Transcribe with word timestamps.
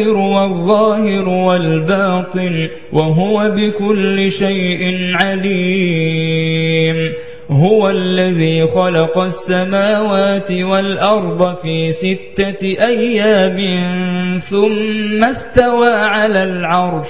والظاهر 0.00 1.28
والباطن 1.28 2.68
وهو 2.92 3.50
بكل 3.56 4.30
شيء 4.30 5.10
عليم. 5.14 7.12
هو 7.50 7.90
الذي 7.90 8.66
خلق 8.66 9.18
السماوات 9.18 10.52
والأرض 10.52 11.54
في 11.54 11.92
ستة 11.92 12.76
أيام 12.86 13.58
ثم 14.38 15.24
استوى 15.24 15.88
على 15.88 16.42
العرش. 16.42 17.08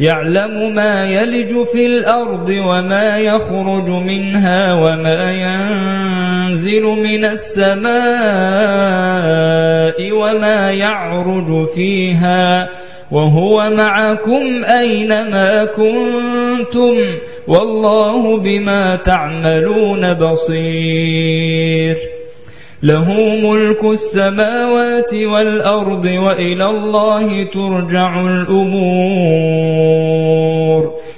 يعلم 0.00 0.74
ما 0.74 1.04
يلج 1.06 1.62
في 1.72 1.86
الأرض 1.86 2.48
وما 2.48 3.16
يخرج 3.16 3.88
منها 3.90 4.74
وما 4.74 5.32
ينزل 5.32 6.82
من 6.82 7.24
السماء 7.24 7.90
وما 10.12 10.70
يعرج 10.70 11.64
فيها 11.66 12.68
وهو 13.10 13.70
معكم 13.70 14.64
أينما 14.64 15.64
كنتم 15.64 16.96
والله 17.48 18.38
بما 18.38 18.96
تعملون 18.96 20.14
بصير 20.14 21.96
له 22.82 23.12
ملك 23.34 23.84
السماوات 23.84 25.14
والأرض 25.14 26.04
وإلى 26.04 26.66
الله 26.66 27.44
ترجع 27.44 28.20
الأمور. 28.20 28.80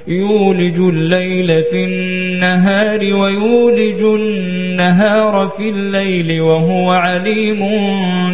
يولج 0.09 0.79
الليل 0.79 1.63
في 1.63 1.85
النهار 1.85 3.01
ويولج 3.01 4.03
النهار 4.03 5.47
في 5.47 5.69
الليل 5.69 6.41
وهو 6.41 6.91
عليم 6.91 7.61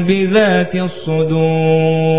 بذات 0.05 0.77
الصدور. 0.77 2.19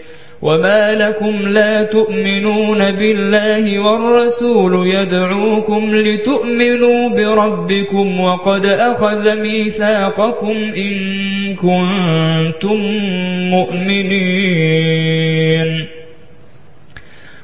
وما 0.41 0.95
لكم 0.95 1.47
لا 1.47 1.83
تؤمنون 1.83 2.91
بالله 2.91 3.79
والرسول 3.79 4.87
يدعوكم 4.87 5.95
لتؤمنوا 5.95 7.09
بربكم 7.09 8.19
وقد 8.19 8.65
أخذ 8.65 9.35
ميثاقكم 9.35 10.55
إن 10.77 10.95
كنتم 11.55 12.77
مؤمنين 13.51 15.21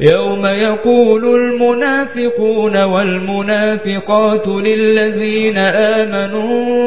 يوم 0.00 0.46
يقول 0.46 1.24
المنافقون 1.34 2.82
والمنافقات 2.82 4.48
للذين 4.48 5.58
آمنوا 5.58 6.42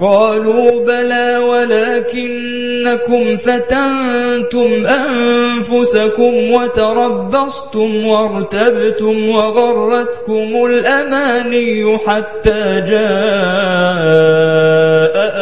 قالوا 0.00 0.84
بلى 0.84 1.38
ولكنكم 1.38 3.36
فتنتم 3.36 4.86
أنفسكم 4.86 6.50
وتربصتم 6.52 8.06
وارتبتم 8.06 9.28
وغرتكم 9.28 10.64
الأماني 10.64 11.98
حتى 11.98 12.80
جاء 12.80 12.98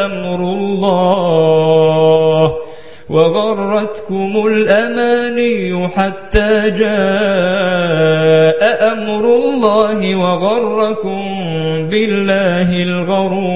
أمر 0.06 0.40
الله 0.40 1.36
وغرتكم 3.10 4.46
الأماني 4.46 5.88
حتى 5.88 6.70
جاء 6.70 6.96
أمر 8.92 9.24
الله 9.36 10.16
وغركم 10.16 11.22
بالله 11.90 12.82
الغرور 12.82 13.55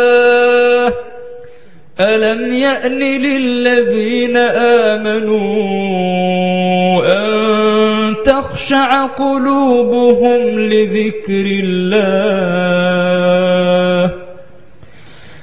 ألم 2.01 2.53
يأن 2.53 2.99
للذين 2.99 4.37
آمنوا 4.87 5.41
أن 7.13 8.15
تخشع 8.25 9.05
قلوبهم 9.05 10.59
لذكر 10.59 11.45
الله؟ 11.63 12.91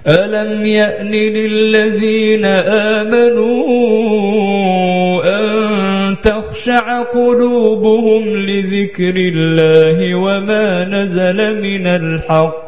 ألم 0.06 0.66
يأن 0.66 1.10
للذين 1.10 2.44
آمنوا 2.94 3.58
أن 5.24 6.16
تخشع 6.22 7.02
قلوبهم 7.02 8.36
لذكر 8.36 9.16
الله 9.16 10.14
وما 10.14 10.84
نزل 10.84 11.62
من 11.62 11.86
الحق؟ 11.86 12.67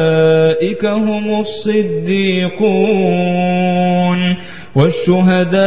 هم 0.85 1.39
الصديقون 1.39 2.61
والشهداء 4.75 5.61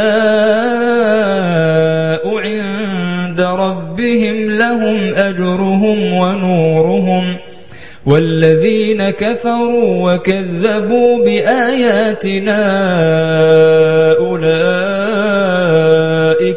عند 2.38 3.40
ربهم 3.40 4.50
لهم 4.50 5.14
أجرهم 5.14 6.14
ونورهم 6.14 7.36
والذين 8.06 9.10
كفروا 9.10 10.12
وكذبوا 10.12 11.24
بآياتنا 11.24 12.62
أولئك 14.18 15.54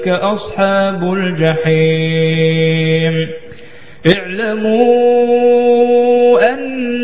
أصحاب 0.07 1.13
الجحيم 1.13 2.48
اعلموا 4.07 5.48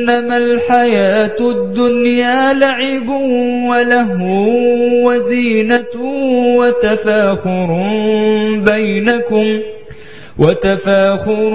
أنما 0.09 0.37
الحياة 0.37 1.35
الدنيا 1.39 2.53
لعب 2.53 3.09
ولهو 3.69 5.07
وزينة 5.07 5.95
وتفاخر 6.57 7.83
بينكم 8.57 9.59
وتفاخر 10.39 11.51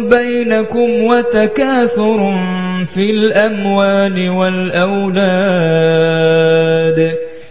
بينكم 0.00 1.04
وتكاثر 1.04 2.18
في 2.84 3.10
الأموال 3.10 4.30
والأولاد 5.60 6.10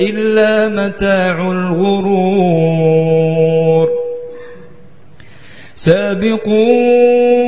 إلا 0.00 0.68
متاع 0.68 1.50
الغرور. 1.50 3.08
سابقوا 5.74 7.47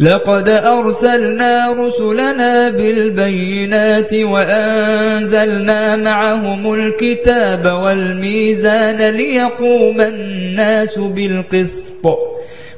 لقد 0.00 0.48
أرسلنا 0.48 1.72
رسلنا 1.72 2.70
بالبينات 2.70 4.14
وأنزلنا 4.14 5.96
معهم 5.96 6.74
الكتاب 6.74 7.66
والميزان 7.66 9.14
ليقوم 9.16 10.00
الناس 10.00 10.98
بالقسط 10.98 12.06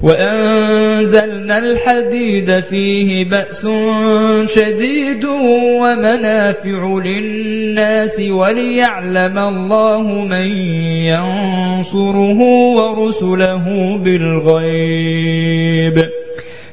وأنزلنا 0.02 1.58
الحديد 1.58 2.61
فيه 2.61 3.25
بأس 3.30 3.68
شديد 4.44 5.25
ومنافع 5.80 6.99
للناس 7.04 8.20
وليعلم 8.20 9.38
الله 9.38 10.11
من 10.11 10.49
ينصره 11.06 12.40
ورسله 12.76 13.99
بالغيب 13.99 15.46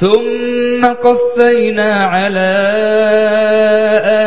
ثم 0.00 0.86
قفينا 0.86 2.04
على 2.04 2.50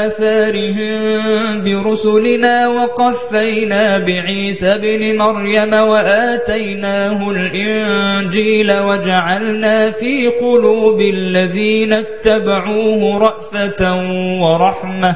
آثارهم 0.05 1.63
برسلنا 1.63 2.67
وقفينا 2.67 3.97
بعيسى 3.97 4.77
بن 4.77 5.17
مريم 5.17 5.73
وآتيناه 5.73 7.31
الإنجيل 7.31 8.79
وجعلنا 8.79 9.91
في 9.91 10.27
قلوب 10.27 11.01
الذين 11.01 11.93
اتبعوه 11.93 13.17
رأفة 13.17 13.95
ورحمة 14.41 15.15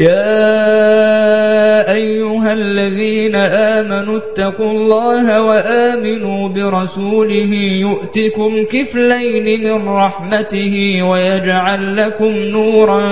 يا 0.00 1.92
أيها 1.92 2.52
الذين 2.52 3.34
آمنوا 3.36 4.18
اتقوا 4.18 4.70
الله 4.70 5.42
وآمنوا 5.42 6.48
برسوله 6.48 7.52
يؤتكم 7.54 8.64
كفلين 8.64 9.60
من 9.64 9.88
رحمته 9.88 11.02
ويجعل 11.02 11.96
لكم 11.96 12.32
نورا 12.32 13.02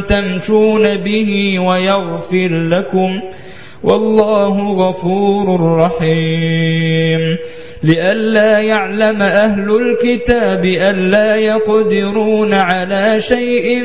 تمشون 0.00 0.96
به 0.96 1.58
ويغفر 1.58 2.68
لكم 2.68 3.20
والله 3.82 4.72
غفور 4.72 5.76
رحيم 5.76 7.36
لئلا 7.82 8.60
يعلم 8.60 9.22
أهل 9.22 9.70
الكتاب 9.70 10.64
ألا 10.64 11.36
يقدرون 11.36 12.54
على 12.54 13.20
شيء 13.20 13.84